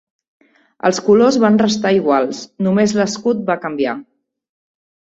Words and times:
Els 0.89 1.01
colors 1.09 1.37
van 1.43 1.59
restar 1.65 1.93
iguals, 1.99 2.41
només 2.69 2.97
l'escut 3.03 3.47
va 3.53 3.61
canviar. 3.67 3.99